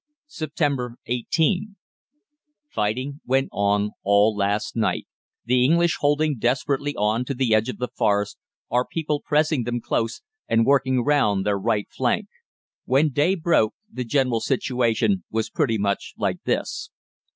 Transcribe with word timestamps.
"Sept. 0.27 0.95
18. 1.05 1.75
Fighting 2.71 3.21
went 3.23 3.49
on 3.51 3.91
all 4.01 4.35
last 4.35 4.75
night, 4.75 5.05
the 5.45 5.63
English 5.63 5.97
holding 5.99 6.39
desperately 6.39 6.95
on 6.95 7.23
to 7.23 7.35
the 7.35 7.53
edge 7.53 7.69
of 7.69 7.77
the 7.77 7.89
Forest, 7.95 8.39
our 8.71 8.83
people 8.83 9.21
pressing 9.23 9.61
them 9.63 9.79
close, 9.79 10.23
and 10.47 10.65
working 10.65 11.03
round 11.05 11.45
their 11.45 11.59
right 11.59 11.85
flank. 11.91 12.29
When 12.85 13.09
day 13.09 13.35
broke 13.35 13.75
the 13.93 14.03
general 14.03 14.39
situation 14.39 15.23
was 15.29 15.51
pretty 15.51 15.77
much 15.77 16.15
like 16.17 16.41
this. 16.45 16.89